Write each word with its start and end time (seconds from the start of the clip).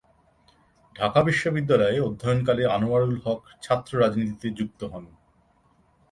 ঢাকা 0.95 1.19
বিশ্ববিদ্যালয়ে 1.21 1.97
অধ্যয়নকালে 1.99 2.63
আনোয়ারুল 2.67 3.15
হক 3.25 3.41
ছাত্র 3.61 3.91
রাজনীতিতে 3.99 4.47
যুক্ত 4.49 4.81
হন। 4.83 5.05